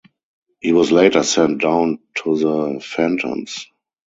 He 0.61 0.73
was 0.73 0.91
later 0.91 1.21
sent 1.21 1.61
down 1.61 1.99
to 2.23 2.35
the 2.35 2.79
Phantoms. 2.83 3.67